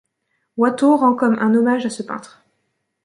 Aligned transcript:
Watteau 0.57 0.97
rend 0.97 1.13
comme 1.15 1.37
un 1.37 1.53
hommage 1.53 1.85
à 1.85 1.91
ce 1.91 2.01
peintre. 2.01 2.43